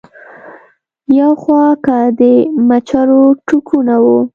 يو 1.17 1.31
خوا 1.41 1.65
کۀ 1.85 1.99
د 2.19 2.21
مچرو 2.67 3.23
ټکونه 3.47 3.95
وو 4.03 4.17